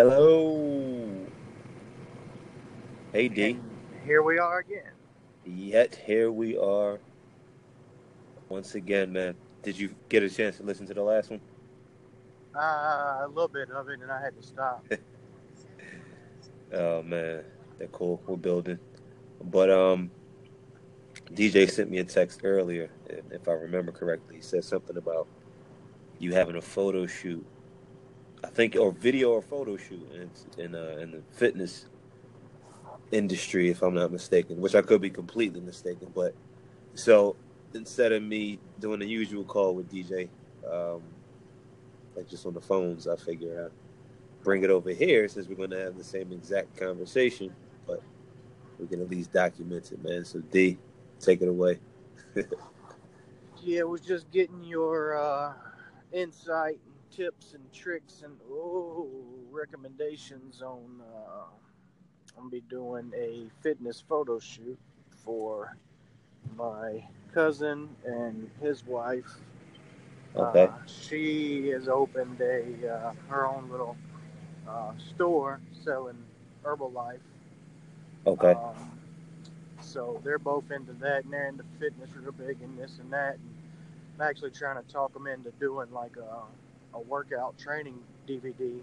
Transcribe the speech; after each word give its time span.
Yellow. 0.00 1.26
Hey 3.12 3.28
D. 3.28 3.50
And 3.50 3.60
here 4.02 4.22
we 4.22 4.38
are 4.38 4.60
again. 4.60 4.92
Yet 5.44 5.94
here 5.94 6.32
we 6.32 6.56
are. 6.56 6.98
Once 8.48 8.76
again, 8.76 9.12
man. 9.12 9.34
Did 9.62 9.78
you 9.78 9.94
get 10.08 10.22
a 10.22 10.30
chance 10.30 10.56
to 10.56 10.62
listen 10.62 10.86
to 10.86 10.94
the 10.94 11.02
last 11.02 11.28
one? 11.28 11.42
Uh, 12.56 12.60
a 12.60 13.28
little 13.28 13.46
bit 13.46 13.70
of 13.70 13.90
it, 13.90 14.00
and 14.00 14.10
I 14.10 14.22
had 14.22 14.34
to 14.40 14.42
stop. 14.42 14.84
Oh 16.72 17.02
man, 17.02 17.42
they're 17.76 17.88
cool. 17.88 18.22
We're 18.26 18.36
building. 18.36 18.78
But 19.42 19.70
um 19.70 20.10
DJ 21.32 21.68
sent 21.68 21.90
me 21.90 21.98
a 21.98 22.04
text 22.04 22.40
earlier, 22.42 22.88
and 23.10 23.24
if 23.32 23.48
I 23.48 23.52
remember 23.52 23.92
correctly, 23.92 24.36
he 24.36 24.40
said 24.40 24.64
something 24.64 24.96
about 24.96 25.26
you 26.20 26.32
having 26.32 26.56
a 26.56 26.62
photo 26.62 27.06
shoot. 27.06 27.44
I 28.42 28.48
think 28.48 28.76
or 28.76 28.92
video 28.92 29.32
or 29.32 29.42
photo 29.42 29.76
shoot 29.76 30.08
in 30.12 30.30
in, 30.62 30.74
uh, 30.74 30.98
in 31.00 31.10
the 31.12 31.22
fitness 31.32 31.86
industry, 33.12 33.70
if 33.70 33.82
I'm 33.82 33.94
not 33.94 34.12
mistaken, 34.12 34.60
which 34.60 34.74
I 34.74 34.82
could 34.82 35.00
be 35.00 35.10
completely 35.10 35.60
mistaken. 35.60 36.10
But 36.14 36.34
so 36.94 37.36
instead 37.74 38.12
of 38.12 38.22
me 38.22 38.58
doing 38.78 39.00
the 39.00 39.06
usual 39.06 39.44
call 39.44 39.74
with 39.74 39.90
DJ, 39.92 40.28
um, 40.70 41.02
like 42.16 42.28
just 42.28 42.46
on 42.46 42.54
the 42.54 42.60
phones, 42.60 43.06
I 43.06 43.16
figure 43.16 43.66
I'd 43.66 44.44
bring 44.44 44.62
it 44.62 44.70
over 44.70 44.90
here 44.90 45.28
since 45.28 45.48
we're 45.48 45.56
going 45.56 45.70
to 45.70 45.78
have 45.78 45.96
the 45.96 46.04
same 46.04 46.32
exact 46.32 46.76
conversation, 46.76 47.52
but 47.86 48.02
we 48.78 48.86
can 48.86 49.00
at 49.00 49.10
least 49.10 49.32
document 49.32 49.92
it, 49.92 50.02
man. 50.02 50.24
So 50.24 50.40
D, 50.40 50.78
take 51.20 51.42
it 51.42 51.48
away. 51.48 51.78
yeah, 53.62 53.80
it 53.80 53.88
was 53.88 54.00
just 54.00 54.30
getting 54.30 54.62
your 54.64 55.16
uh, 55.16 55.52
insight 56.12 56.78
tips 57.10 57.54
and 57.54 57.72
tricks 57.72 58.22
and 58.24 58.36
oh 58.50 59.08
recommendations 59.50 60.62
on. 60.62 61.00
Uh, 61.00 61.44
I'm 62.36 62.44
gonna 62.44 62.50
be 62.50 62.62
doing 62.68 63.12
a 63.16 63.50
fitness 63.62 64.02
photo 64.08 64.38
shoot 64.38 64.78
for 65.24 65.76
my 66.56 67.04
cousin 67.34 67.88
and 68.04 68.50
his 68.62 68.86
wife. 68.86 69.40
Okay. 70.36 70.64
Uh, 70.64 70.70
she 70.86 71.68
has 71.68 71.88
opened 71.88 72.40
a 72.40 72.88
uh, 72.88 73.12
her 73.28 73.46
own 73.46 73.68
little 73.70 73.96
uh, 74.68 74.92
store 75.14 75.60
selling 75.82 76.22
Herbalife. 76.64 77.18
Okay. 78.26 78.52
Um, 78.52 78.98
so 79.80 80.20
they're 80.24 80.38
both 80.38 80.70
into 80.70 80.92
that, 80.94 81.24
and 81.24 81.32
they're 81.32 81.48
into 81.48 81.64
fitness 81.78 82.10
real 82.14 82.32
big 82.32 82.62
and 82.62 82.78
this 82.78 82.98
and 83.00 83.12
that. 83.12 83.34
And 83.34 83.54
I'm 84.14 84.28
actually 84.28 84.50
trying 84.50 84.82
to 84.82 84.92
talk 84.92 85.12
them 85.12 85.26
into 85.26 85.50
doing 85.58 85.90
like 85.90 86.16
a, 86.16 86.42
a 86.94 87.00
workout 87.00 87.58
training 87.58 87.98
DVD 88.26 88.80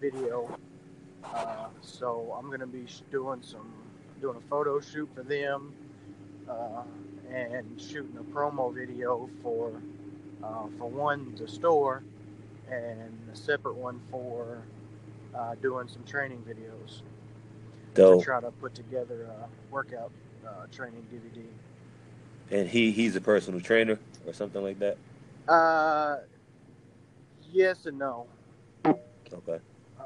video. 0.00 0.58
Uh, 1.24 1.66
so 1.80 2.36
I'm 2.38 2.50
gonna 2.50 2.66
be 2.66 2.86
doing 3.10 3.42
some 3.42 3.72
doing 4.20 4.36
a 4.36 4.48
photo 4.48 4.80
shoot 4.80 5.08
for 5.14 5.22
them 5.22 5.72
uh, 6.48 6.82
and 7.32 7.80
shooting 7.80 8.16
a 8.18 8.22
promo 8.22 8.74
video 8.74 9.28
for 9.42 9.80
uh, 10.42 10.66
for 10.78 10.88
one 10.88 11.34
the 11.36 11.48
store 11.48 12.02
and 12.70 13.18
a 13.32 13.36
separate 13.36 13.76
one 13.76 14.00
for 14.10 14.62
uh, 15.34 15.54
doing 15.56 15.88
some 15.88 16.04
training 16.04 16.42
videos 16.48 17.02
to 17.94 18.02
Dope. 18.02 18.24
try 18.24 18.40
to 18.40 18.50
put 18.52 18.74
together 18.74 19.24
a 19.24 19.72
workout 19.72 20.10
uh, 20.46 20.66
training 20.72 21.04
DVD. 21.12 21.44
And 22.50 22.68
he 22.68 22.90
he's 22.90 23.16
a 23.16 23.20
personal 23.20 23.60
trainer 23.60 23.98
or 24.26 24.32
something 24.32 24.62
like 24.62 24.78
that. 24.78 24.96
Uh, 25.48 26.18
yes 27.52 27.86
and 27.86 27.98
no. 27.98 28.26
Okay. 29.32 29.58
Uh, 29.98 30.04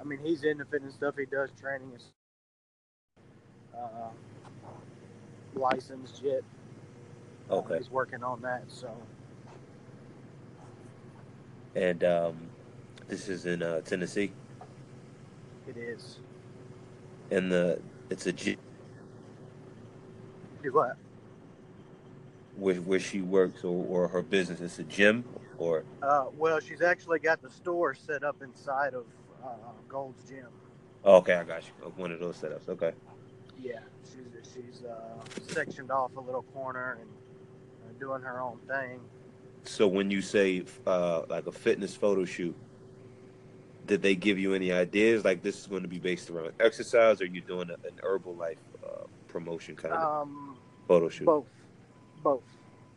I 0.00 0.04
mean, 0.04 0.18
he's 0.22 0.44
into 0.44 0.64
fitness 0.64 0.94
stuff. 0.94 1.16
He 1.18 1.26
does 1.26 1.50
training. 1.60 1.92
Is 1.96 2.10
uh, 3.76 4.10
licensed 5.54 6.22
yet. 6.22 6.42
Uh, 7.50 7.62
Okay. 7.62 7.76
he's 7.76 7.90
working 7.90 8.22
on 8.24 8.42
that. 8.42 8.64
So 8.68 8.90
And 11.74 12.04
um, 12.04 12.36
this 13.08 13.28
is 13.28 13.46
in 13.46 13.62
uh, 13.62 13.80
Tennessee, 13.82 14.32
it 15.68 15.76
is. 15.76 16.18
and 17.30 17.50
the 17.52 17.80
it's 18.10 18.26
a 18.26 18.32
gym 18.32 18.56
Do 20.62 20.72
what? 20.72 20.96
where 22.56 22.76
where 22.76 23.00
she 23.00 23.22
works 23.22 23.64
or, 23.64 23.86
or 23.88 24.08
her 24.08 24.22
business. 24.22 24.60
It's 24.60 24.78
a 24.78 24.84
gym 24.84 25.24
or 25.58 25.84
Uh, 26.02 26.26
well, 26.36 26.60
she's 26.60 26.82
actually 26.82 27.18
got 27.18 27.40
the 27.42 27.50
store 27.50 27.94
set 27.94 28.22
up 28.24 28.42
inside 28.42 28.94
of 28.94 29.04
uh, 29.44 29.48
Gold's 29.88 30.22
Gym. 30.28 30.46
oh, 31.04 31.16
okay, 31.16 31.34
I 31.34 31.44
got 31.44 31.62
you. 31.64 31.90
One 31.96 32.10
of 32.10 32.20
those 32.20 32.36
setups. 32.38 32.68
Okay. 32.68 32.92
Yeah, 33.60 33.78
she's 34.04 34.52
she's 34.52 34.84
uh, 34.84 35.22
sectioned 35.46 35.90
off 35.90 36.16
a 36.16 36.20
little 36.20 36.42
corner 36.42 36.98
and 37.00 37.08
uh, 37.88 37.98
doing 38.00 38.22
her 38.22 38.40
own 38.40 38.58
thing. 38.66 39.00
So 39.64 39.86
when 39.88 40.10
you 40.10 40.20
say 40.20 40.64
uh, 40.86 41.22
like 41.28 41.46
a 41.46 41.52
fitness 41.52 41.94
photo 41.94 42.24
shoot, 42.24 42.54
did 43.86 44.02
they 44.02 44.14
give 44.14 44.38
you 44.38 44.54
any 44.54 44.72
ideas? 44.72 45.24
Like 45.24 45.42
this 45.42 45.58
is 45.60 45.66
going 45.66 45.82
to 45.82 45.88
be 45.88 45.98
based 45.98 46.28
around 46.30 46.52
exercise, 46.60 47.20
or 47.20 47.26
you 47.26 47.40
doing 47.40 47.70
a, 47.70 47.74
an 47.86 47.94
Herbalife 48.02 48.56
uh, 48.84 49.04
promotion 49.28 49.76
kind 49.76 49.94
of 49.94 50.22
Um, 50.22 50.56
photo 50.88 51.08
shoot? 51.08 51.26
both, 51.26 51.46
both. 52.22 52.42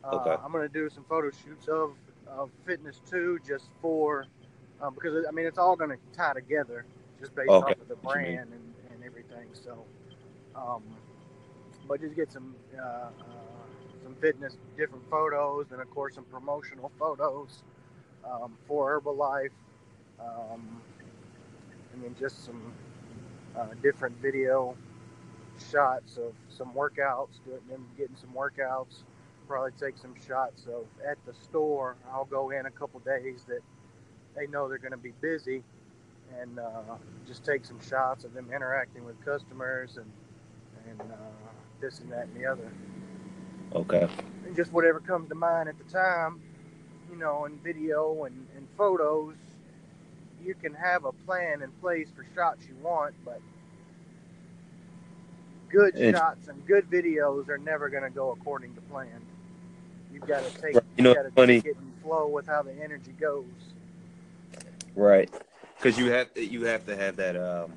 Uh, 0.03 0.15
Okay. 0.15 0.35
I'm 0.43 0.51
gonna 0.51 0.69
do 0.69 0.89
some 0.89 1.03
photo 1.09 1.29
shoots 1.31 1.67
of, 1.67 1.91
of 2.31 2.49
fitness 2.65 3.01
too, 3.09 3.39
just 3.47 3.69
for 3.81 4.27
um, 4.81 4.93
because 4.93 5.25
I 5.27 5.31
mean 5.31 5.45
it's 5.45 5.57
all 5.57 5.75
gonna 5.75 5.97
tie 6.13 6.33
together, 6.33 6.85
just 7.19 7.35
based 7.35 7.61
Okay, 7.61 7.61
off 7.61 7.79
of 7.81 7.87
the 7.87 7.95
what 8.01 8.15
you 8.15 8.21
mean. 8.21 8.39
brand 8.39 8.49
and, 8.53 8.73
and 8.93 9.03
everything. 9.05 9.47
So, 9.53 9.85
um, 10.55 10.83
but 11.87 12.01
just 12.01 12.15
get 12.15 12.31
some 12.31 12.55
uh, 12.77 12.81
uh, 12.81 13.09
some 14.03 14.15
fitness 14.21 14.57
different 14.77 15.09
photos, 15.09 15.67
and 15.71 15.81
of 15.81 15.89
course 15.91 16.15
some 16.15 16.25
promotional 16.25 16.91
photos 16.99 17.63
um, 18.25 18.57
for 18.67 19.01
Herbalife, 19.01 19.51
um, 20.19 20.81
and 21.93 22.03
then 22.03 22.15
just 22.19 22.45
some 22.45 22.73
uh, 23.57 23.67
different 23.81 24.15
video 24.21 24.75
shots 25.71 26.17
of 26.17 26.33
some 26.49 26.73
workouts, 26.73 27.43
doing 27.45 27.61
them 27.69 27.85
getting 27.97 28.15
some 28.15 28.31
workouts. 28.31 29.03
Probably 29.47 29.71
take 29.79 29.97
some 29.97 30.13
shots 30.27 30.65
of 30.67 30.85
at 31.09 31.17
the 31.25 31.33
store. 31.33 31.95
I'll 32.11 32.25
go 32.25 32.49
in 32.49 32.65
a 32.65 32.71
couple 32.71 32.99
days 32.99 33.43
that 33.47 33.61
they 34.35 34.45
know 34.47 34.67
they're 34.67 34.77
going 34.77 34.91
to 34.91 34.97
be 34.97 35.13
busy, 35.21 35.63
and 36.39 36.59
uh, 36.59 36.81
just 37.25 37.45
take 37.45 37.63
some 37.63 37.79
shots 37.79 38.25
of 38.25 38.33
them 38.33 38.49
interacting 38.53 39.05
with 39.05 39.23
customers 39.23 39.97
and 39.97 40.11
and 40.89 40.99
uh, 41.01 41.15
this 41.79 41.99
and 41.99 42.11
that 42.11 42.27
and 42.27 42.35
the 42.35 42.45
other, 42.45 42.69
Okay. 43.73 44.07
and 44.45 44.55
just 44.55 44.71
whatever 44.73 44.99
comes 44.99 45.27
to 45.29 45.35
mind 45.35 45.67
at 45.69 45.77
the 45.77 45.83
time, 45.91 46.41
you 47.09 47.17
know, 47.17 47.45
in 47.45 47.57
video 47.59 48.25
and, 48.25 48.47
and 48.55 48.67
photos. 48.77 49.33
You 50.43 50.55
can 50.55 50.73
have 50.75 51.05
a 51.05 51.11
plan 51.11 51.61
in 51.61 51.71
place 51.81 52.07
for 52.15 52.25
shots 52.35 52.65
you 52.67 52.75
want, 52.83 53.15
but 53.25 53.41
good 55.69 55.95
And- 55.95 56.15
shots 56.15 56.47
and 56.49 56.65
good 56.67 56.89
videos 56.89 57.49
are 57.49 57.57
never 57.57 57.89
going 57.89 58.03
to 58.03 58.09
go 58.09 58.31
according 58.31 58.75
to 58.75 58.81
plan. 58.81 59.21
You've 60.17 60.27
got 60.27 60.43
to 60.43 60.61
take, 60.61 60.73
Right. 60.73 60.83
You 60.97 61.03
know, 61.03 61.13
got 61.13 61.23
to 61.23 61.31
funny. 61.31 61.61
take 61.61 61.73
it 61.73 61.77
and 61.77 61.93
flow 62.01 62.27
with 62.27 62.47
how 62.47 62.63
the 62.63 62.73
energy 62.83 63.11
goes. 63.11 63.45
Right. 64.95 65.29
Because 65.75 65.99
you 65.99 66.11
have 66.11 66.29
you 66.35 66.65
have 66.65 66.87
to 66.87 66.95
have 66.95 67.17
that 67.17 67.35
um 67.35 67.71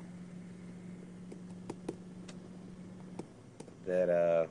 that 3.85 4.09
uh 4.09 4.47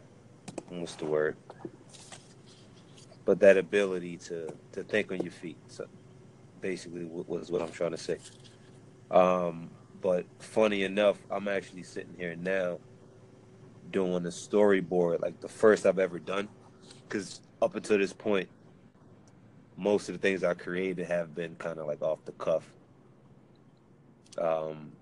what's 0.68 0.94
the 0.94 1.04
word? 1.04 1.36
But 3.24 3.40
that 3.40 3.56
ability 3.56 4.18
to 4.18 4.54
to 4.72 4.84
think 4.84 5.10
on 5.10 5.20
your 5.22 5.32
feet. 5.32 5.58
So 5.66 5.86
basically, 6.60 7.04
what 7.06 7.28
was 7.28 7.50
what 7.50 7.60
I'm 7.60 7.72
trying 7.72 7.90
to 7.90 7.98
say. 7.98 8.18
Um, 9.10 9.68
but 10.00 10.26
funny 10.38 10.84
enough, 10.84 11.18
I'm 11.28 11.48
actually 11.48 11.82
sitting 11.82 12.14
here 12.16 12.36
now 12.36 12.78
doing 13.90 14.24
a 14.26 14.28
storyboard, 14.28 15.22
like 15.22 15.40
the 15.40 15.48
first 15.48 15.86
I've 15.86 15.98
ever 15.98 16.20
done. 16.20 16.48
Because 17.08 17.40
up 17.62 17.74
until 17.74 17.98
this 17.98 18.12
point, 18.12 18.48
most 19.76 20.08
of 20.08 20.14
the 20.14 20.18
things 20.18 20.44
I 20.44 20.54
created 20.54 21.06
have 21.06 21.34
been 21.34 21.54
kind 21.56 21.78
of 21.78 21.86
like 21.86 22.02
off 22.02 22.24
the 22.24 22.32
cuff. 22.32 22.64
Um, 24.38 24.92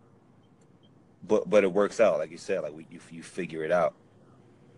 but 1.27 1.49
but 1.51 1.65
it 1.65 1.73
works 1.73 2.01
out, 2.01 2.19
like 2.19 2.31
you 2.31 2.39
said, 2.39 2.63
like 2.63 2.75
we, 2.75 2.87
you 2.91 3.01
you 3.11 3.23
figure 3.23 3.65
it 3.65 3.73
out. 3.73 3.95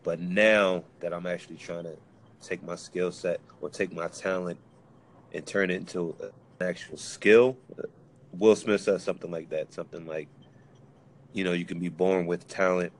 But 0.02 0.20
now 0.20 0.84
that 1.00 1.12
I'm 1.12 1.26
actually 1.26 1.56
trying 1.56 1.84
to 1.84 1.96
take 2.42 2.62
my 2.62 2.74
skill 2.76 3.12
set 3.12 3.40
or 3.60 3.68
take 3.68 3.92
my 3.92 4.08
talent 4.08 4.58
and 5.32 5.46
turn 5.46 5.70
it 5.70 5.74
into 5.74 6.16
an 6.20 6.30
actual 6.66 6.96
skill, 6.96 7.56
Will 8.32 8.56
Smith 8.56 8.80
says 8.80 9.02
something 9.02 9.30
like 9.30 9.50
that. 9.50 9.72
Something 9.72 10.06
like, 10.06 10.28
you 11.32 11.44
know, 11.44 11.52
you 11.52 11.66
can 11.66 11.78
be 11.78 11.90
born 11.90 12.26
with 12.26 12.48
talent, 12.48 12.92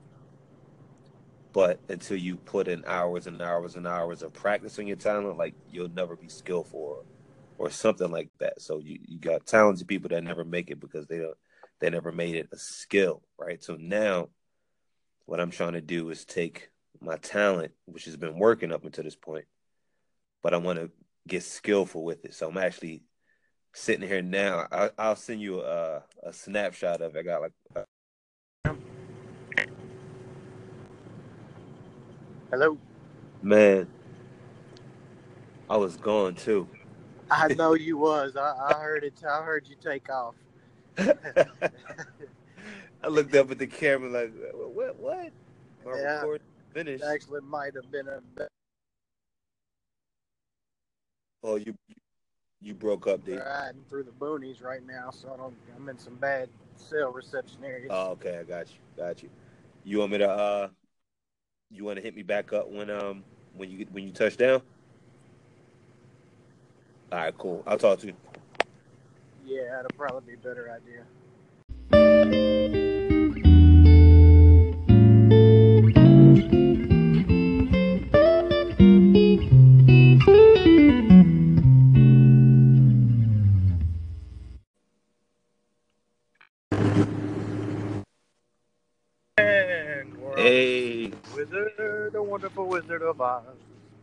but 1.53 1.79
until 1.89 2.17
you 2.17 2.37
put 2.37 2.67
in 2.67 2.83
hours 2.85 3.27
and 3.27 3.41
hours 3.41 3.75
and 3.75 3.87
hours 3.87 4.21
of 4.21 4.33
practicing 4.33 4.87
your 4.87 4.97
talent, 4.97 5.37
like 5.37 5.53
you'll 5.69 5.89
never 5.89 6.15
be 6.15 6.29
skillful 6.29 6.79
or, 6.79 7.03
or 7.57 7.69
something 7.69 8.09
like 8.09 8.29
that. 8.39 8.61
So 8.61 8.79
you, 8.79 8.99
you 9.05 9.19
got 9.19 9.45
talented 9.45 9.87
people 9.87 10.09
that 10.09 10.23
never 10.23 10.45
make 10.45 10.69
it 10.69 10.79
because 10.79 11.07
they 11.07 11.17
don't 11.17 11.37
they 11.79 11.89
never 11.89 12.11
made 12.11 12.35
it 12.35 12.49
a 12.53 12.57
skill, 12.57 13.23
right? 13.37 13.61
So 13.61 13.75
now 13.75 14.29
what 15.25 15.39
I'm 15.39 15.51
trying 15.51 15.73
to 15.73 15.81
do 15.81 16.09
is 16.09 16.25
take 16.25 16.69
my 17.01 17.17
talent, 17.17 17.71
which 17.85 18.05
has 18.05 18.15
been 18.15 18.37
working 18.37 18.71
up 18.71 18.85
until 18.85 19.03
this 19.03 19.15
point, 19.15 19.45
but 20.43 20.53
I 20.53 20.57
want 20.57 20.79
to 20.79 20.91
get 21.27 21.43
skillful 21.43 22.03
with 22.03 22.23
it. 22.23 22.35
So 22.35 22.47
I'm 22.47 22.57
actually 22.57 23.03
sitting 23.73 24.07
here 24.07 24.21
now. 24.21 24.67
I, 24.71 25.09
will 25.09 25.15
send 25.15 25.41
you 25.41 25.61
a, 25.61 26.03
a 26.23 26.31
snapshot 26.31 27.01
of 27.01 27.15
it. 27.15 27.19
I 27.19 27.23
got 27.23 27.41
like. 27.41 27.85
Hello. 32.51 32.77
Man, 33.41 33.87
I 35.69 35.77
was 35.77 35.95
gone 35.95 36.35
too. 36.35 36.67
I 37.29 37.47
know 37.53 37.75
you 37.75 37.97
was. 37.97 38.35
I, 38.35 38.53
I 38.69 38.73
heard 38.73 39.05
it. 39.05 39.13
I 39.23 39.41
heard 39.41 39.69
you 39.69 39.77
take 39.81 40.09
off. 40.09 40.35
I 40.97 41.15
looked 43.07 43.33
up 43.35 43.51
at 43.51 43.57
the 43.57 43.67
camera 43.67 44.09
like, 44.09 44.33
what? 44.53 44.99
What? 44.99 45.31
My 45.85 45.97
yeah, 45.97 46.15
record 46.15 46.41
finished. 46.73 47.05
Actually, 47.05 47.39
might 47.41 47.73
have 47.73 47.89
been 47.89 48.09
a. 48.09 48.19
Oh, 51.41 51.55
you 51.55 51.73
you 52.61 52.73
broke 52.73 53.07
up, 53.07 53.25
Dave. 53.25 53.39
Riding 53.39 53.85
through 53.89 54.03
the 54.03 54.11
boonies 54.11 54.61
right 54.61 54.85
now, 54.85 55.09
so 55.09 55.31
I 55.33 55.37
don't, 55.37 55.55
I'm 55.75 55.87
in 55.87 55.97
some 55.97 56.15
bad 56.15 56.49
cell 56.75 57.13
reception 57.13 57.63
areas. 57.63 57.87
Oh, 57.89 58.11
okay, 58.11 58.39
I 58.39 58.43
got 58.43 58.67
you, 58.67 58.75
got 58.97 59.23
you. 59.23 59.29
You 59.85 59.99
want 59.99 60.11
me 60.11 60.17
to 60.19 60.29
uh, 60.29 60.67
you 61.73 61.85
want 61.85 61.97
to 61.97 62.01
hit 62.01 62.15
me 62.15 62.23
back 62.23 62.53
up 62.53 62.69
when 62.69 62.89
um 62.89 63.23
when 63.55 63.69
you 63.69 63.85
when 63.91 64.03
you 64.03 64.11
touch 64.11 64.37
down? 64.37 64.61
All 67.11 67.17
right, 67.17 67.37
cool. 67.37 67.63
I'll 67.67 67.77
talk 67.77 67.99
to 67.99 68.07
you. 68.07 68.13
Yeah, 69.45 69.63
that'll 69.71 69.97
probably 69.97 70.35
be 70.35 70.39
a 70.39 70.47
better 70.47 70.71
idea. 70.71 71.03
Of 93.11 93.21
Oz. 93.21 93.43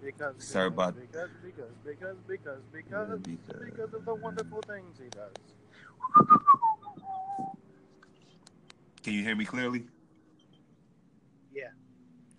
Because, 0.04 0.34
Sorry 0.38 0.70
because, 0.70 0.94
because, 0.94 1.28
because, 1.42 1.66
because, 1.84 2.16
because, 2.28 2.60
because, 2.72 3.18
Because. 3.18 3.64
because 3.64 3.94
of 3.94 4.04
the 4.04 4.14
wonderful 4.14 4.60
things 4.68 4.96
he 5.02 5.08
does. 5.08 5.32
Can 9.02 9.14
you 9.14 9.24
hear 9.24 9.34
me 9.34 9.44
clearly? 9.44 9.84
Yeah. 11.52 11.70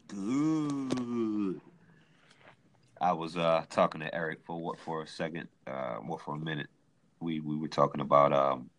Good. 0.07 1.59
I 3.01 3.11
was 3.13 3.35
uh 3.35 3.65
talking 3.69 4.01
to 4.01 4.13
Eric 4.15 4.39
for 4.45 4.57
what 4.57 4.79
for 4.79 5.03
a 5.03 5.07
second, 5.07 5.49
uh, 5.67 5.97
well 6.05 6.17
for 6.17 6.35
a 6.35 6.39
minute. 6.39 6.67
We 7.19 7.41
we 7.41 7.57
were 7.57 7.67
talking 7.67 7.99
about 7.99 8.31
um. 8.31 8.69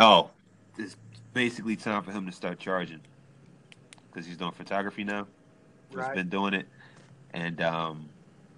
Oh, 0.00 0.30
it's 0.76 0.96
basically 1.34 1.76
time 1.76 2.02
for 2.02 2.10
him 2.10 2.26
to 2.26 2.32
start 2.32 2.58
charging 2.58 3.00
because 4.20 4.28
he's 4.28 4.38
doing 4.38 4.52
photography 4.52 5.04
now. 5.04 5.28
He's 5.96 5.98
Right. 5.98 6.14
been 6.14 6.28
doing 6.28 6.54
it, 6.54 6.68
and 7.32 7.60
um, 7.62 8.10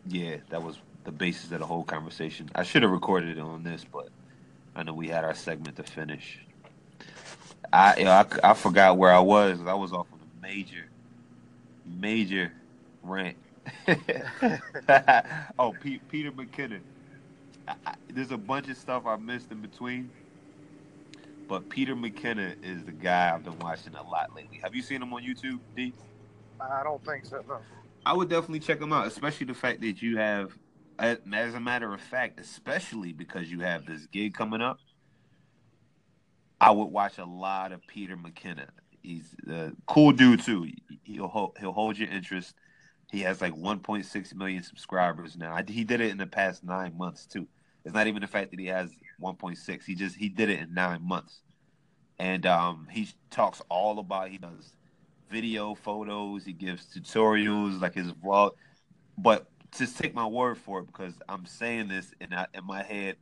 yeah, 0.04 0.38
that 0.50 0.62
was 0.62 0.80
the 1.04 1.12
basis 1.12 1.52
of 1.52 1.60
the 1.60 1.66
whole 1.66 1.84
conversation. 1.84 2.50
I 2.54 2.64
should 2.64 2.82
have 2.82 2.90
recorded 2.92 3.38
it 3.38 3.40
on 3.40 3.62
this, 3.62 3.84
but 3.84 4.10
I 4.74 4.82
know 4.84 4.94
we 4.94 5.08
had 5.08 5.24
our 5.24 5.34
segment 5.34 5.76
to 5.76 5.84
finish. 5.84 6.40
I 7.72 7.96
you 7.98 8.04
know, 8.04 8.12
I, 8.12 8.26
I 8.50 8.54
forgot 8.54 8.98
where 8.98 9.12
I 9.12 9.20
was. 9.20 9.60
I 9.66 9.74
was 9.74 9.92
off 9.92 10.08
on 10.12 10.20
a 10.20 10.42
major, 10.42 10.90
major 11.84 12.52
rant. 13.02 13.38
oh, 15.58 15.72
Pete, 15.72 16.08
Peter 16.08 16.32
McKinnon. 16.32 16.82
I, 17.68 17.74
I, 17.86 17.94
there's 18.08 18.32
a 18.32 18.38
bunch 18.38 18.68
of 18.68 18.76
stuff 18.78 19.06
I 19.06 19.16
missed 19.16 19.52
in 19.52 19.60
between, 19.62 20.12
but 21.48 21.68
Peter 21.68 21.94
McKinnon 21.94 22.56
is 22.64 22.84
the 22.84 22.92
guy 22.92 23.32
I've 23.34 23.44
been 23.44 23.58
watching 23.58 23.94
a 23.94 24.02
lot 24.02 24.34
lately. 24.34 24.60
Have 24.62 24.74
you 24.74 24.82
seen 24.82 25.02
him 25.02 25.12
on 25.12 25.22
YouTube, 25.22 25.58
D? 25.76 25.92
I 26.60 26.82
don't 26.82 27.04
think 27.04 27.26
so. 27.26 27.42
No. 27.48 27.58
I 28.04 28.12
would 28.12 28.28
definitely 28.28 28.60
check 28.60 28.80
him 28.80 28.92
out, 28.92 29.06
especially 29.06 29.46
the 29.46 29.54
fact 29.54 29.80
that 29.82 30.02
you 30.02 30.16
have, 30.16 30.52
as 30.98 31.18
a 31.54 31.60
matter 31.60 31.92
of 31.92 32.00
fact, 32.00 32.40
especially 32.40 33.12
because 33.12 33.50
you 33.50 33.60
have 33.60 33.86
this 33.86 34.06
gig 34.06 34.34
coming 34.34 34.60
up. 34.60 34.78
I 36.60 36.70
would 36.70 36.86
watch 36.86 37.18
a 37.18 37.24
lot 37.24 37.72
of 37.72 37.86
Peter 37.86 38.16
McKinnon. 38.16 38.68
He's 39.02 39.34
a 39.48 39.72
cool 39.86 40.12
dude 40.12 40.40
too. 40.40 40.68
He'll 41.02 41.28
hold, 41.28 41.56
he'll 41.58 41.72
hold 41.72 41.98
your 41.98 42.08
interest. 42.08 42.54
He 43.10 43.20
has 43.20 43.40
like 43.40 43.54
1.6 43.54 44.34
million 44.34 44.62
subscribers 44.62 45.36
now. 45.36 45.54
I, 45.54 45.64
he 45.66 45.84
did 45.84 46.00
it 46.00 46.10
in 46.10 46.18
the 46.18 46.26
past 46.26 46.62
nine 46.64 46.96
months 46.96 47.26
too. 47.26 47.48
It's 47.84 47.94
not 47.94 48.06
even 48.06 48.22
the 48.22 48.28
fact 48.28 48.52
that 48.52 48.60
he 48.60 48.66
has 48.66 48.90
1.6. 49.20 49.84
He 49.84 49.94
just 49.94 50.16
he 50.16 50.28
did 50.28 50.50
it 50.50 50.60
in 50.60 50.74
nine 50.74 51.06
months, 51.06 51.42
and 52.18 52.46
um, 52.46 52.88
he 52.90 53.08
talks 53.30 53.62
all 53.68 53.98
about. 53.98 54.30
He 54.30 54.38
does 54.38 54.72
video, 55.30 55.74
photos. 55.74 56.44
He 56.44 56.52
gives 56.52 56.86
tutorials 56.86 57.80
like 57.80 57.94
his 57.94 58.12
vlog. 58.12 58.52
But 59.18 59.48
just 59.76 59.98
take 59.98 60.14
my 60.14 60.26
word 60.26 60.58
for 60.58 60.80
it 60.80 60.86
because 60.86 61.14
I'm 61.28 61.46
saying 61.46 61.88
this 61.88 62.12
and 62.20 62.34
I, 62.34 62.46
in 62.54 62.66
my 62.66 62.82
head. 62.82 63.16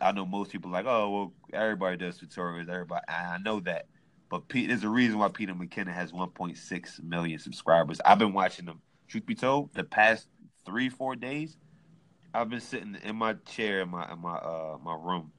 I 0.00 0.12
know 0.12 0.26
most 0.26 0.52
people 0.52 0.70
like, 0.70 0.84
oh 0.86 1.10
well, 1.10 1.32
everybody 1.52 1.96
does 1.96 2.18
tutorials. 2.18 2.68
Everybody, 2.68 3.02
I 3.08 3.38
know 3.38 3.60
that, 3.60 3.86
but 4.28 4.46
Pete, 4.48 4.68
there's 4.68 4.84
a 4.84 4.88
reason 4.88 5.18
why 5.18 5.28
Peter 5.28 5.54
McKinnon 5.54 5.94
has 5.94 6.12
1.6 6.12 7.02
million 7.02 7.38
subscribers. 7.38 8.00
I've 8.04 8.18
been 8.18 8.32
watching 8.32 8.66
them. 8.66 8.82
Truth 9.08 9.26
be 9.26 9.34
told, 9.34 9.72
the 9.72 9.84
past 9.84 10.28
three, 10.66 10.88
four 10.88 11.16
days, 11.16 11.56
I've 12.34 12.50
been 12.50 12.60
sitting 12.60 12.96
in 13.02 13.16
my 13.16 13.34
chair 13.46 13.80
in 13.80 13.90
my 13.90 14.12
in 14.12 14.18
my 14.20 14.36
uh 14.36 14.78
my 14.84 14.94
room 14.94 15.32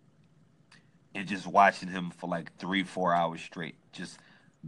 and 1.15 1.27
just 1.27 1.47
watching 1.47 1.89
him 1.89 2.11
for 2.11 2.29
like 2.29 2.55
three, 2.57 2.83
four 2.83 3.13
hours 3.13 3.41
straight, 3.41 3.75
just 3.91 4.19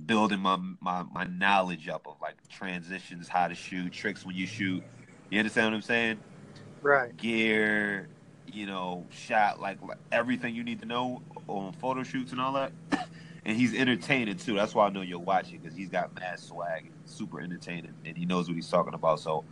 building 0.05 0.39
my 0.39 0.57
my 0.79 1.03
my 1.03 1.25
knowledge 1.25 1.87
up 1.87 2.07
of 2.07 2.15
like 2.21 2.35
transitions, 2.49 3.27
how 3.27 3.47
to 3.47 3.55
shoot, 3.55 3.91
tricks 3.91 4.25
when 4.25 4.35
you 4.35 4.47
shoot. 4.47 4.83
You 5.29 5.39
understand 5.39 5.67
what 5.67 5.75
I'm 5.75 5.81
saying? 5.81 6.19
Right. 6.81 7.15
Gear, 7.15 8.09
you 8.47 8.65
know, 8.65 9.05
shot 9.09 9.59
like, 9.59 9.81
like 9.81 9.97
everything 10.11 10.55
you 10.55 10.63
need 10.63 10.79
to 10.81 10.87
know 10.87 11.21
on 11.47 11.73
photo 11.73 12.03
shoots 12.03 12.31
and 12.31 12.41
all 12.41 12.53
that. 12.53 12.71
And 13.45 13.57
he's 13.57 13.73
entertaining 13.73 14.35
too. 14.35 14.55
That's 14.55 14.75
why 14.75 14.85
I 14.85 14.89
know 14.89 15.01
you're 15.01 15.17
watching 15.17 15.59
because 15.59 15.75
he's 15.75 15.89
got 15.89 16.13
mad 16.13 16.39
swag, 16.39 16.91
super 17.05 17.39
entertaining, 17.39 17.93
and 18.05 18.15
he 18.15 18.25
knows 18.25 18.47
what 18.47 18.55
he's 18.55 18.69
talking 18.69 18.93
about. 18.93 19.21
So, 19.21 19.45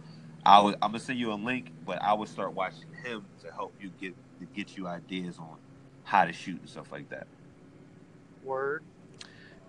I 0.47 0.59
was 0.59 0.75
I'm 0.75 0.91
gonna 0.91 0.99
send 0.99 1.19
you 1.19 1.33
a 1.33 1.35
link, 1.35 1.73
but 1.85 2.01
I 2.01 2.13
would 2.13 2.29
start 2.29 2.53
watching 2.53 2.87
him 3.03 3.25
to 3.43 3.51
help 3.51 3.73
you 3.81 3.89
get 3.99 4.15
to 4.39 4.45
get 4.45 4.77
you 4.77 4.87
ideas 4.87 5.37
on 5.39 5.57
how 6.05 6.23
to 6.23 6.31
shoot 6.31 6.61
and 6.61 6.69
stuff 6.69 6.89
like 6.89 7.09
that. 7.09 7.27
Word. 8.45 8.81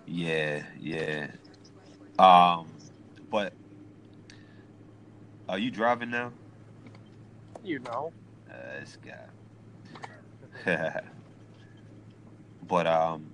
Yeah, 0.05 0.63
yeah. 0.79 1.31
Um, 2.17 2.69
but 3.29 3.51
are 5.49 5.59
you 5.59 5.69
driving 5.69 6.11
now? 6.11 6.31
You 7.61 7.79
know. 7.79 8.13
Uh, 8.49 8.79
this 8.79 8.97
guy. 10.65 11.01
but 12.69 12.87
um, 12.87 13.29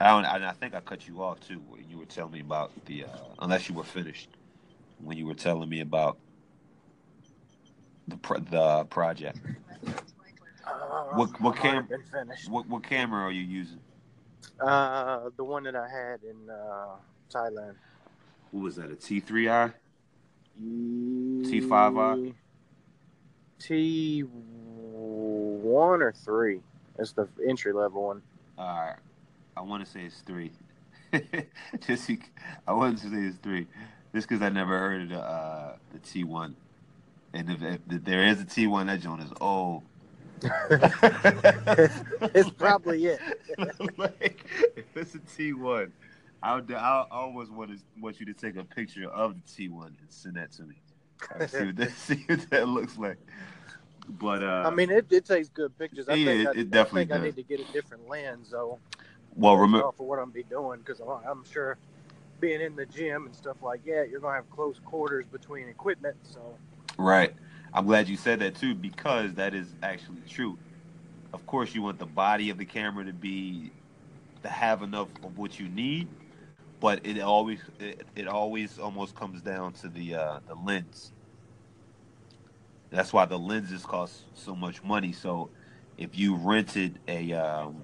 I 0.00 0.08
don't. 0.08 0.24
I, 0.24 0.48
I 0.48 0.52
think 0.52 0.74
I 0.74 0.80
cut 0.80 1.06
you 1.06 1.22
off 1.22 1.38
too 1.38 1.62
when 1.68 1.88
you 1.88 1.98
were 1.98 2.06
telling 2.06 2.32
me 2.32 2.40
about 2.40 2.72
the. 2.86 3.04
Uh, 3.04 3.08
unless 3.38 3.68
you 3.68 3.76
were 3.76 3.84
finished, 3.84 4.30
when 5.00 5.16
you 5.16 5.26
were 5.26 5.34
telling 5.34 5.68
me 5.68 5.80
about 5.80 6.18
the 8.08 8.16
pro- 8.16 8.38
the 8.40 8.84
project. 8.84 9.38
Uh, 10.66 11.04
What- 11.14 11.40
what 11.40 11.54
I 11.54 11.56
might 11.56 11.56
cam- 11.62 11.74
have 11.76 11.88
Been 11.88 12.02
finished. 12.04 12.48
What 12.50 12.66
what 12.68 12.82
camera 12.82 13.22
are 13.22 13.30
you 13.32 13.42
using? 13.42 13.80
Uh, 14.60 15.30
the 15.36 15.44
one 15.44 15.64
that 15.64 15.76
I 15.76 15.88
had 15.88 16.22
in 16.24 16.48
uh, 16.50 16.96
Thailand. 17.30 17.76
What 18.50 18.62
was 18.62 18.76
that? 18.76 18.90
A 18.90 18.96
T 18.96 19.20
three 19.20 19.48
I? 19.48 19.72
T5i? 20.60 22.34
T 23.58 24.20
one 24.22 26.02
or 26.02 26.12
three? 26.12 26.60
It's 26.98 27.12
the 27.12 27.28
entry 27.46 27.72
level 27.72 28.02
one. 28.04 28.22
Uh, 28.56 28.94
I 29.56 29.60
want 29.60 29.84
to 29.84 29.90
say 29.90 30.04
it's 30.04 30.20
three. 30.22 30.52
Just 31.86 32.10
I 32.66 32.72
want 32.72 32.98
to 32.98 33.08
say 33.10 33.16
it's 33.16 33.36
three, 33.38 33.66
just 34.16 34.26
because 34.30 34.40
I 34.40 34.48
never 34.48 34.78
heard 34.78 35.02
of 35.02 35.08
the 35.10 35.18
uh, 35.18 35.76
the 35.92 35.98
T 35.98 36.24
one, 36.24 36.56
and 37.34 37.50
if, 37.50 37.62
if 37.62 38.02
there 38.02 38.24
is 38.26 38.40
a 38.40 38.46
T 38.46 38.66
one, 38.66 38.86
that 38.86 39.00
joint 39.00 39.22
is 39.22 39.30
old. 39.42 39.82
it's 42.34 42.50
probably 42.56 43.04
it. 43.06 43.20
like 43.98 44.46
if 44.74 44.96
it's 44.96 45.14
a 45.14 45.18
T 45.18 45.52
one, 45.52 45.92
I 46.42 46.54
would 46.54 46.72
I 46.72 47.04
always 47.10 47.50
want 47.50 47.72
to 47.72 47.78
want 48.00 48.18
you 48.18 48.24
to 48.24 48.32
take 48.32 48.56
a 48.56 48.64
picture 48.64 49.06
of 49.10 49.34
the 49.34 49.42
T 49.54 49.68
one 49.68 49.94
and 50.00 50.10
send 50.10 50.36
that 50.36 50.50
to 50.52 50.62
me. 50.62 50.76
see 51.48 51.66
what 51.66 51.76
that 51.76 51.90
see 51.98 52.24
what 52.26 52.50
that 52.50 52.68
looks 52.68 52.96
like. 52.96 53.18
But 54.08 54.42
uh, 54.42 54.62
I 54.66 54.70
mean, 54.74 54.90
it, 54.90 55.06
it 55.10 55.26
takes 55.26 55.50
good 55.50 55.76
pictures. 55.76 56.08
I 56.08 56.16
Yeah, 56.16 56.30
think 56.30 56.40
it- 56.40 56.56
I, 56.56 56.60
it 56.60 56.70
definitely 56.70 57.02
I 57.02 57.04
think 57.18 57.20
I 57.20 57.24
need 57.26 57.36
to 57.36 57.42
get 57.42 57.60
a 57.60 57.64
different 57.70 58.08
lens 58.08 58.48
though. 58.50 58.78
well, 59.34 59.58
remember, 59.58 59.86
of 59.88 59.98
what 59.98 60.18
I'm 60.18 60.30
be 60.30 60.42
doing 60.42 60.78
because 60.78 61.00
I'm, 61.00 61.08
I'm 61.28 61.44
sure 61.44 61.76
being 62.40 62.60
in 62.60 62.76
the 62.76 62.86
gym 62.86 63.26
and 63.26 63.34
stuff 63.34 63.56
like 63.62 63.84
that, 63.84 64.08
you're 64.10 64.20
gonna 64.20 64.36
have 64.36 64.50
close 64.50 64.80
quarters 64.84 65.26
between 65.30 65.68
equipment. 65.68 66.16
So 66.22 66.40
right? 66.98 67.34
I'm 67.72 67.86
glad 67.86 68.08
you 68.08 68.16
said 68.16 68.40
that 68.40 68.54
too 68.54 68.74
because 68.74 69.34
that 69.34 69.54
is 69.54 69.68
actually 69.82 70.22
true. 70.28 70.58
Of 71.32 71.46
course, 71.46 71.74
you 71.74 71.82
want 71.82 71.98
the 71.98 72.06
body 72.06 72.50
of 72.50 72.58
the 72.58 72.64
camera 72.64 73.04
to 73.04 73.12
be 73.12 73.70
to 74.42 74.48
have 74.48 74.82
enough 74.82 75.08
of 75.22 75.36
what 75.38 75.58
you 75.58 75.68
need, 75.68 76.08
but 76.80 77.04
it 77.04 77.20
always 77.20 77.60
it, 77.78 78.06
it 78.14 78.28
always 78.28 78.78
almost 78.78 79.14
comes 79.14 79.42
down 79.42 79.72
to 79.74 79.88
the 79.88 80.14
uh, 80.14 80.40
the 80.46 80.54
lens. 80.54 81.12
That's 82.90 83.12
why 83.12 83.24
the 83.24 83.38
lenses 83.38 83.84
cost 83.84 84.22
so 84.34 84.54
much 84.54 84.82
money. 84.82 85.12
So 85.12 85.50
if 85.98 86.16
you 86.16 86.36
rented 86.36 86.98
a 87.08 87.32
um, 87.32 87.82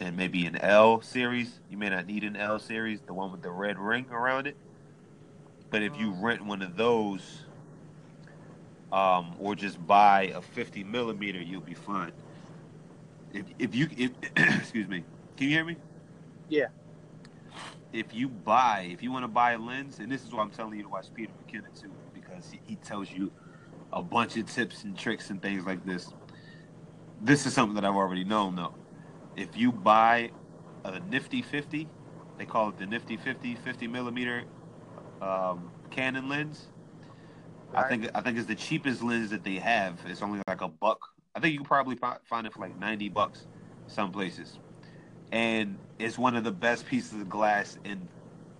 and 0.00 0.16
maybe 0.16 0.46
an 0.46 0.56
L 0.56 1.02
series, 1.02 1.60
you 1.70 1.76
may 1.76 1.90
not 1.90 2.06
need 2.06 2.24
an 2.24 2.34
L 2.34 2.58
series, 2.58 3.00
the 3.02 3.12
one 3.12 3.30
with 3.30 3.42
the 3.42 3.50
red 3.50 3.78
ring 3.78 4.06
around 4.10 4.46
it. 4.46 4.56
But 5.70 5.82
if 5.82 5.96
you 5.98 6.10
rent 6.12 6.44
one 6.44 6.62
of 6.62 6.76
those, 6.76 7.42
um, 8.90 9.34
or 9.38 9.54
just 9.54 9.84
buy 9.86 10.32
a 10.34 10.40
50 10.40 10.84
millimeter, 10.84 11.40
you'll 11.40 11.60
be 11.60 11.74
fine. 11.74 12.12
If 13.32 13.44
if 13.58 13.74
you 13.74 13.88
if 13.96 14.10
excuse 14.58 14.88
me, 14.88 15.04
can 15.36 15.48
you 15.48 15.54
hear 15.54 15.64
me? 15.64 15.76
Yeah. 16.48 16.66
If 17.92 18.12
you 18.14 18.28
buy, 18.28 18.88
if 18.90 19.02
you 19.02 19.12
want 19.12 19.24
to 19.24 19.28
buy 19.28 19.52
a 19.52 19.58
lens, 19.58 19.98
and 19.98 20.10
this 20.10 20.24
is 20.24 20.32
why 20.32 20.42
I'm 20.42 20.50
telling 20.50 20.76
you 20.76 20.84
to 20.84 20.88
watch 20.88 21.06
Peter 21.14 21.32
McKinnon 21.32 21.80
too, 21.80 21.92
because 22.14 22.50
he, 22.50 22.60
he 22.66 22.76
tells 22.76 23.10
you 23.10 23.30
a 23.92 24.02
bunch 24.02 24.36
of 24.36 24.46
tips 24.46 24.84
and 24.84 24.96
tricks 24.96 25.30
and 25.30 25.40
things 25.42 25.64
like 25.64 25.84
this. 25.84 26.12
This 27.20 27.46
is 27.46 27.52
something 27.52 27.74
that 27.74 27.84
I've 27.84 27.96
already 27.96 28.24
known 28.24 28.56
though. 28.56 28.74
If 29.36 29.56
you 29.56 29.72
buy 29.72 30.32
a 30.84 31.00
Nifty 31.00 31.42
50, 31.42 31.92
they 32.38 32.46
call 32.46 32.70
it 32.70 32.78
the 32.78 32.86
Nifty 32.86 33.16
50 33.16 33.54
50 33.56 33.86
millimeter 33.88 34.44
um, 35.20 35.72
Canon 35.90 36.28
lens. 36.28 36.70
I 37.74 37.84
think 37.84 38.08
I 38.14 38.20
think 38.22 38.38
it's 38.38 38.46
the 38.48 38.56
cheapest 38.56 39.02
lens 39.02 39.30
that 39.30 39.44
they 39.44 39.56
have. 39.56 40.00
It's 40.06 40.22
only 40.22 40.40
like 40.48 40.60
a 40.60 40.68
buck. 40.68 41.00
I 41.34 41.40
think 41.40 41.52
you 41.52 41.60
can 41.60 41.66
probably 41.66 41.96
find 41.96 42.46
it 42.46 42.52
for 42.52 42.60
like 42.60 42.76
ninety 42.76 43.08
bucks, 43.08 43.46
some 43.86 44.10
places. 44.12 44.58
And 45.32 45.80
it's 45.98 46.18
one 46.18 46.36
of 46.36 46.44
the 46.44 46.52
best 46.52 46.86
pieces 46.86 47.20
of 47.20 47.28
glass 47.28 47.78
in 47.84 48.08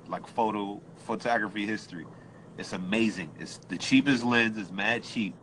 like 0.09 0.27
photo 0.27 0.83
photography 0.97 1.67
history. 1.67 2.07
It's 2.59 2.73
amazing. 2.73 3.33
It's 3.39 3.59
the 3.69 3.79
cheapest 3.79 4.25
lens. 4.25 4.59
It's 4.59 4.71
mad 4.71 5.03
cheap, 5.05 5.39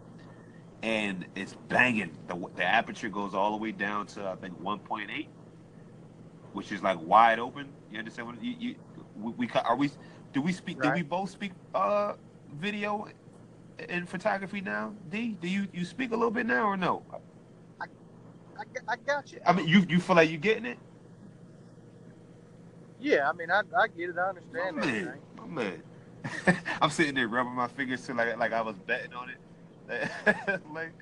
and 0.83 1.25
it's 1.35 1.55
banging. 1.69 2.11
The 2.27 2.35
the 2.55 2.63
aperture 2.63 3.09
goes 3.09 3.33
all 3.33 3.51
the 3.51 3.57
way 3.57 3.71
down 3.71 4.07
to 4.07 4.27
I 4.27 4.35
think 4.35 4.59
one 4.59 4.79
point 4.79 5.09
eight, 5.11 5.29
which 6.53 6.71
is 6.71 6.83
like 6.83 6.99
wide 7.01 7.39
open. 7.39 7.69
You 7.91 7.99
understand 7.99 8.27
what 8.27 8.43
you, 8.43 8.55
you 8.59 8.75
we, 9.15 9.31
we 9.33 9.49
are 9.51 9.75
we? 9.75 9.91
Do 10.33 10.41
we 10.41 10.53
speak? 10.53 10.81
Do 10.81 10.91
we 10.91 11.01
both 11.03 11.29
speak 11.29 11.53
uh 11.73 12.13
video 12.55 13.07
and 13.89 14.07
photography 14.07 14.61
now? 14.61 14.93
D, 15.09 15.37
do 15.41 15.47
you 15.47 15.67
you 15.73 15.85
speak 15.85 16.11
a 16.11 16.15
little 16.15 16.31
bit 16.31 16.45
now 16.45 16.65
or 16.67 16.77
no? 16.77 17.03
I 18.59 18.63
I 18.87 18.95
got 19.05 19.31
you. 19.31 19.39
I 19.45 19.53
mean, 19.53 19.67
you 19.67 19.85
you 19.89 19.99
feel 19.99 20.15
like 20.15 20.29
you 20.29 20.37
getting 20.37 20.65
it? 20.65 20.79
yeah, 22.99 23.29
I 23.29 23.33
mean, 23.33 23.51
I, 23.51 23.61
I 23.77 23.87
get 23.87 24.09
it. 24.09 24.17
I 24.17 24.29
understand 24.29 24.77
My 24.77 24.85
man, 24.85 25.19
my 25.37 25.47
man. 25.47 25.83
I'm 26.81 26.89
sitting 26.89 27.15
there 27.15 27.27
rubbing 27.27 27.53
my 27.53 27.67
fingers 27.67 28.05
to 28.07 28.13
like 28.13 28.37
like 28.37 28.53
I 28.53 28.61
was 28.61 28.77
betting 28.79 29.13
on 29.13 29.29
it. 29.29 29.37
like 30.73 30.93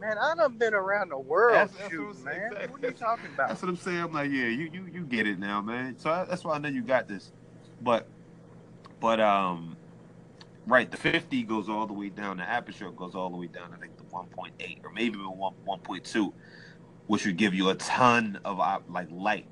Man, 0.00 0.16
I 0.16 0.34
done 0.34 0.56
been 0.56 0.72
around 0.72 1.10
the 1.10 1.18
world 1.18 1.54
That's- 1.54 1.76
that's 1.76 1.90
shooting, 1.90 2.06
what 2.06 2.16
I'm 2.16 2.24
man. 2.24 2.52
saying. 2.56 2.70
What 2.70 2.82
are 2.84 2.86
you 2.86 2.92
talking 2.94 3.26
about? 3.34 3.48
that's 3.48 3.60
what 3.62 3.68
I'm 3.68 3.76
saying. 3.76 3.98
I'm 3.98 4.12
like, 4.12 4.30
yeah, 4.30 4.46
you 4.46 4.70
you 4.72 4.86
you 4.90 5.02
get 5.04 5.26
it 5.26 5.38
now, 5.38 5.60
man. 5.60 5.98
So 5.98 6.10
I, 6.10 6.24
that's 6.24 6.42
why 6.42 6.54
I 6.54 6.58
know 6.58 6.70
you 6.70 6.82
got 6.82 7.06
this. 7.06 7.32
But 7.82 8.08
but 8.98 9.20
um, 9.20 9.76
right, 10.66 10.90
the 10.90 10.96
50 10.96 11.42
goes 11.42 11.68
all 11.68 11.86
the 11.86 11.92
way 11.92 12.08
down. 12.08 12.38
The 12.38 12.48
aperture 12.48 12.90
goes 12.90 13.14
all 13.14 13.28
the 13.28 13.36
way 13.36 13.46
down. 13.46 13.74
I 13.74 13.78
think 13.78 13.96
the 13.98 14.04
1.8 14.04 14.84
or 14.84 14.90
maybe 14.90 15.18
even 15.18 15.36
one 15.36 15.52
1.2, 15.66 16.32
which 17.06 17.26
would 17.26 17.36
give 17.36 17.52
you 17.52 17.68
a 17.68 17.74
ton 17.74 18.40
of 18.44 18.58
like 18.88 19.08
light. 19.10 19.46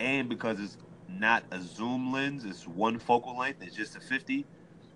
And 0.00 0.30
because 0.30 0.60
it's 0.60 0.78
not 1.08 1.42
a 1.50 1.60
zoom 1.60 2.10
lens, 2.10 2.46
it's 2.46 2.66
one 2.66 2.98
focal 2.98 3.36
length. 3.36 3.62
It's 3.62 3.76
just 3.76 3.96
a 3.96 4.00
50. 4.00 4.46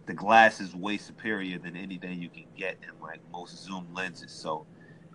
The 0.06 0.14
glass 0.14 0.60
is 0.60 0.74
way 0.74 0.96
superior 0.98 1.58
than 1.58 1.76
anything 1.76 2.20
you 2.20 2.28
can 2.28 2.46
get 2.56 2.78
in 2.82 3.00
like 3.00 3.20
most 3.30 3.64
zoom 3.64 3.86
lenses. 3.94 4.32
So 4.32 4.66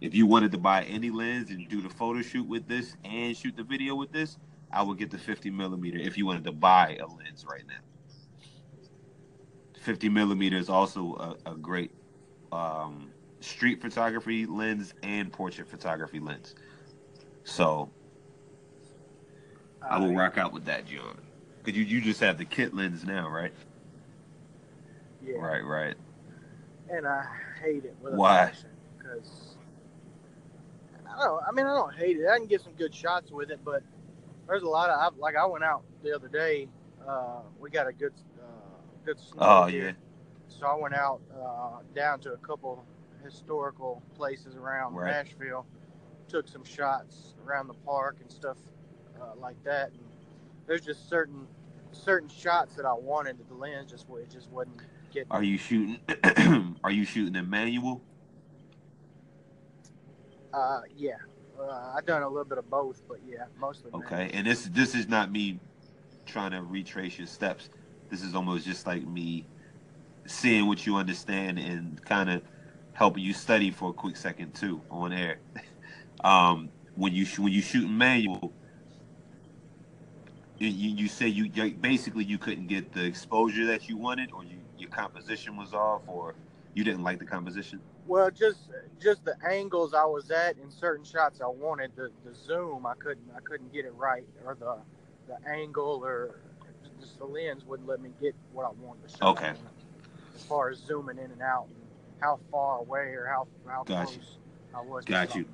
if 0.01 0.15
you 0.15 0.25
wanted 0.25 0.51
to 0.53 0.58
buy 0.58 0.84
any 0.84 1.10
lens 1.10 1.50
and 1.50 1.67
do 1.67 1.82
the 1.82 1.89
photo 1.89 2.22
shoot 2.22 2.48
with 2.48 2.67
this 2.67 2.96
and 3.03 3.36
shoot 3.36 3.56
the 3.56 3.63
video 3.63 3.96
with 3.96 4.12
this, 4.12 4.38
I 4.72 4.84
would 4.84 4.98
get 4.98 5.12
the 5.12 5.17
50 5.17 5.50
millimeter 5.50 5.98
if 5.98 6.17
you 6.17 6.25
wanted 6.25 6.44
to 6.46 6.51
buy 6.51 6.98
a 7.01 7.06
lens 7.06 7.46
right 7.50 7.63
now. 7.67 7.79
50 9.82 10.10
millimeter 10.10 10.58
is 10.58 10.70
also 10.70 11.38
a, 11.46 11.51
a 11.51 11.56
great 11.56 11.91
um, 12.51 13.12
street 13.39 13.82
photography 13.82 14.46
lens 14.46 14.94
and 15.03 15.32
portrait 15.32 15.67
photography 15.67 16.20
lens. 16.20 16.56
So 17.44 17.89
I 19.82 19.98
will 20.00 20.13
rock 20.13 20.38
out 20.38 20.53
with 20.53 20.65
that, 20.65 20.86
John. 20.86 21.17
Because 21.63 21.77
you, 21.77 21.86
you 21.86 22.01
just 22.01 22.20
have 22.20 22.38
the 22.38 22.46
kit 22.46 22.74
lens 22.74 23.06
now, 23.06 23.29
right? 23.29 23.53
Yeah. 25.26 25.36
Right, 25.38 25.64
right. 25.64 25.96
and 26.90 27.08
I 27.08 27.26
hate 27.64 27.86
it 27.86 27.96
with 28.02 28.14
Why? 28.14 28.52
because 28.98 29.56
I 31.18 31.24
don't. 31.24 31.42
I 31.48 31.52
mean, 31.52 31.66
I 31.66 31.74
don't 31.74 31.94
hate 31.96 32.18
it. 32.18 32.28
I 32.28 32.38
can 32.38 32.48
get 32.48 32.62
some 32.62 32.74
good 32.74 32.94
shots 32.94 33.32
with 33.32 33.50
it, 33.50 33.60
but 33.64 33.82
there's 34.48 34.64
a 34.64 34.68
lot 34.70 34.90
of 34.90 35.00
I, 35.00 35.18
like 35.18 35.36
I 35.36 35.46
went 35.46 35.64
out 35.64 35.84
the 36.04 36.14
other 36.16 36.28
day. 36.28 36.68
Uh, 37.08 37.40
we 37.60 37.70
got 37.70 37.88
a 37.88 37.94
good 37.94 38.14
uh, 38.40 38.46
good 39.06 39.20
snow 39.20 39.38
Oh, 39.40 39.66
here. 39.66 39.88
yeah. 39.88 39.92
So 40.48 40.66
I 40.68 40.76
went 40.76 40.94
out 40.96 41.22
uh, 41.36 41.80
down 41.96 42.20
to 42.22 42.34
a 42.34 42.38
couple 42.38 42.86
historical 43.24 44.02
places 44.16 44.56
around 44.56 44.96
Right. 44.96 45.12
Nashville, 45.12 45.66
took 46.28 46.48
some 46.48 46.64
shots 46.64 47.34
around 47.46 47.68
the 47.68 47.74
park 47.74 48.18
and 48.22 48.32
stuff 48.32 48.58
uh, 49.22 49.36
like 49.40 49.62
that. 49.64 49.90
And 49.92 50.00
there's 50.68 50.82
just 50.86 51.10
certain 51.10 51.48
certain 51.92 52.30
shots 52.30 52.76
that 52.76 52.86
I 52.86 52.94
wanted 52.94 53.40
that 53.40 53.48
the 53.48 53.56
lens 53.56 53.90
just 53.92 54.06
it 54.10 54.30
just 54.30 54.50
wasn't 54.52 54.82
Are 55.32 55.44
you 55.44 55.58
shooting? 55.58 56.00
are 56.84 56.92
you 56.92 57.06
shooting 57.06 57.36
in 57.36 57.50
manual? 57.50 58.02
Uh, 60.54 60.82
yeah. 60.96 61.16
Uh, 61.60 61.94
I've 61.96 62.06
done 62.06 62.24
a 62.24 62.28
little 62.28 62.46
bit 62.46 62.58
of 62.58 62.70
both, 62.70 63.02
but 63.08 63.18
yeah, 63.26 63.46
mostly. 63.60 63.92
Okay, 63.94 64.16
manual. 64.16 64.38
and 64.38 64.48
this 64.48 64.66
this 64.66 64.96
is 64.96 65.08
not 65.08 65.32
me 65.32 65.60
trying 66.26 66.52
to 66.52 66.62
retrace 66.62 67.18
your 67.18 67.28
steps. 67.28 67.70
This 68.10 68.22
is 68.24 68.36
almost 68.36 68.66
just 68.66 68.86
like 68.86 69.06
me 69.06 69.46
seeing 70.28 70.68
what 70.68 70.86
you 70.86 70.96
understand 70.98 71.60
and 71.60 72.04
kind 72.06 72.30
of 72.30 72.44
helping 72.94 73.24
you 73.24 73.34
study 73.34 73.72
for 73.72 73.90
a 73.90 73.94
quick 73.94 74.16
second 74.18 74.54
too 74.54 74.82
on 74.92 75.14
air. 75.14 75.40
um, 76.24 76.70
when 76.96 77.14
you 77.14 77.26
sh- 77.26 77.40
when 77.40 77.54
you 77.54 77.62
shoot 77.62 77.88
manual, 77.90 78.54
you, 80.58 80.68
you 80.70 81.08
say 81.08 81.28
you- 81.28 81.50
basically 81.74 82.24
you 82.24 82.38
couldn't 82.38 82.68
get 82.68 82.92
the 82.94 83.04
exposure 83.06 83.66
that 83.68 83.88
you 83.88 83.98
wanted, 83.98 84.32
or 84.32 84.44
you, 84.44 84.67
your 84.79 84.89
composition 84.89 85.57
was 85.57 85.74
off, 85.74 86.01
or 86.07 86.36
you 86.74 86.84
didn't 86.84 87.03
like 87.03 87.19
the 87.19 87.25
composition. 87.25 87.79
Well, 88.05 88.31
just 88.31 88.69
just 89.00 89.25
the 89.25 89.36
angles 89.46 89.93
I 89.93 90.05
was 90.05 90.31
at 90.31 90.57
in 90.57 90.72
certain 90.72 91.03
shots 91.03 91.41
I 91.41 91.48
wanted 91.48 91.91
the, 91.96 92.10
the 92.25 92.34
zoom 92.34 92.86
I 92.86 92.93
couldn't 92.96 93.29
I 93.36 93.39
couldn't 93.41 93.74
get 93.74 93.86
it 93.86 93.93
right 93.96 94.25
or 94.46 94.55
the 94.55 94.77
the 95.27 95.50
angle 95.50 96.01
or 96.03 96.39
just 97.00 97.17
the 97.19 97.25
lens 97.25 97.65
wouldn't 97.65 97.88
let 97.88 98.01
me 98.01 98.12
get 98.22 98.34
what 98.53 98.65
I 98.65 98.69
wanted 98.81 99.07
to 99.07 99.17
show. 99.17 99.27
Okay. 99.27 99.53
As 100.36 100.43
far 100.43 100.69
as 100.69 100.77
zooming 100.77 101.17
in 101.17 101.31
and 101.31 101.41
out 101.41 101.67
and 101.67 101.75
how 102.22 102.39
far 102.50 102.79
away 102.79 103.13
or 103.13 103.27
how 103.27 103.48
how 103.67 103.84
Gotcha. 103.84 104.13
close 104.13 104.38
I 104.74 104.82
was. 104.82 105.06
Got 105.06 105.36
you. 105.36 105.46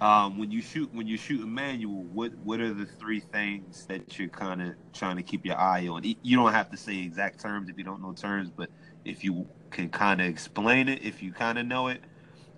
Um, 0.00 0.38
when 0.38 0.50
you 0.50 0.60
shoot 0.60 0.92
when 0.92 1.06
you 1.06 1.16
shoot 1.16 1.42
a 1.42 1.46
manual, 1.46 2.04
what 2.04 2.32
what 2.42 2.60
are 2.60 2.74
the 2.74 2.86
three 2.86 3.20
things 3.20 3.86
that 3.88 4.18
you're 4.18 4.28
kind 4.28 4.60
of 4.60 4.74
trying 4.92 5.16
to 5.16 5.22
keep 5.22 5.46
your 5.46 5.58
eye 5.58 5.86
on? 5.88 6.02
You 6.04 6.36
don't 6.36 6.52
have 6.52 6.70
to 6.70 6.76
say 6.76 6.98
exact 6.98 7.40
terms 7.40 7.68
if 7.68 7.78
you 7.78 7.84
don't 7.84 8.02
know 8.02 8.12
terms, 8.12 8.50
but 8.50 8.70
if 9.04 9.24
you 9.24 9.48
can 9.70 9.88
kind 9.88 10.20
of 10.20 10.26
explain 10.26 10.88
it, 10.88 11.02
if 11.02 11.22
you 11.22 11.32
kind 11.32 11.58
of 11.58 11.66
know 11.66 11.88
it, 11.88 12.02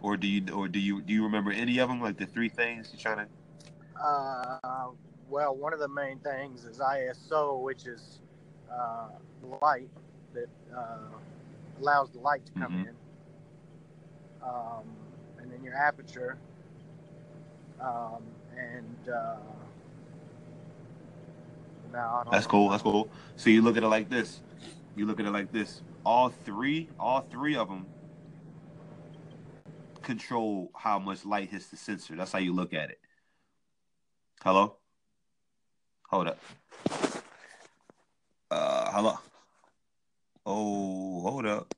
or 0.00 0.16
do 0.16 0.26
you 0.26 0.52
or 0.52 0.66
do 0.68 0.78
you 0.78 1.02
do 1.02 1.12
you 1.12 1.25
remember 1.25 1.52
any 1.52 1.78
of 1.78 1.88
them? 1.88 2.00
Like 2.00 2.16
the 2.16 2.26
three 2.26 2.49
things 2.49 2.88
you're 2.92 3.00
trying 3.14 3.26
to? 3.26 4.02
Uh, 4.02 4.90
well, 5.28 5.54
one 5.54 5.73
of 5.73 5.78
the 5.78 5.88
main 5.88 6.18
things 6.21 6.64
is 6.64 6.78
ISO, 6.78 7.61
which 7.62 7.87
is 7.87 8.21
uh, 8.73 9.09
light 9.62 9.88
that 10.33 10.49
uh, 10.75 10.99
allows 11.80 12.11
the 12.11 12.18
light 12.18 12.45
to 12.47 12.52
come 12.52 12.73
Mhm. 12.73 12.88
in, 12.88 12.97
um, 14.42 14.85
your 15.66 15.75
aperture, 15.75 16.38
um, 17.80 18.23
and 18.56 19.12
uh, 19.12 19.37
no, 21.92 21.99
I 21.99 22.23
don't 22.25 22.32
That's 22.32 22.46
cool. 22.46 22.68
That's 22.70 22.82
cool. 22.82 23.11
So 23.37 23.50
you 23.50 23.62
look 23.62 23.76
at 23.76 23.82
it 23.82 23.88
like 23.88 24.08
this: 24.08 24.40
You 24.94 25.06
look 25.06 25.20
at 25.20 25.26
it 25.26 25.32
like 25.32 25.52
this. 25.52 25.82
All 26.04 26.28
three, 26.44 26.88
all 27.00 27.20
three 27.20 27.56
of 27.56 27.68
them 27.68 27.87
control 30.02 30.70
how 30.75 31.00
much 31.00 31.26
light 31.26 31.50
hits 31.50 31.66
the 31.66 31.76
sensor. 31.76 32.14
That's 32.14 32.30
how 32.30 32.38
you 32.38 32.54
look 32.54 32.73
at 32.73 32.90
it. 32.90 33.00
Hello? 34.42 34.76
Hold 36.08 36.28
up. 36.28 36.38
Uh, 38.50 38.92
hello. 38.92 39.18
Oh, 40.46 41.20
hold 41.23 41.46
up. 41.46 41.75